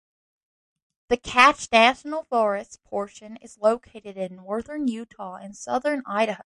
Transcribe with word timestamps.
The 1.09 1.17
Cache 1.17 1.71
National 1.71 2.23
Forest 2.23 2.83
portion 2.83 3.35
is 3.35 3.59
located 3.59 4.17
in 4.17 4.37
northern 4.37 4.87
Utah 4.87 5.35
and 5.35 5.55
southern 5.55 6.01
Idaho. 6.07 6.39